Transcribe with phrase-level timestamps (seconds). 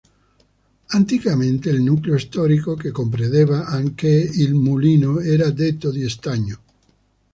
[0.93, 6.59] Anticamente il nucleo storico, che comprendeva anche il mulino, era detto di Stagno.